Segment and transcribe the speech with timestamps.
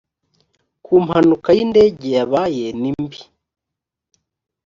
[0.83, 3.19] ku mpanuka y indege yabaye nimbi